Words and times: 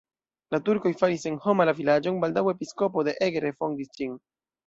La 0.53 0.59
turkoj 0.69 0.91
faris 1.01 1.25
senhoma 1.27 1.67
la 1.71 1.75
vilaĝon, 1.81 2.17
baldaŭe 2.25 2.55
episkopo 2.57 3.05
de 3.09 3.15
Eger 3.27 3.45
refondis 3.49 3.93
ĝin. 4.01 4.19